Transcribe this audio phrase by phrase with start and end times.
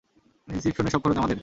[0.47, 1.37] রিসিপশনের সব খরচ আমাদের।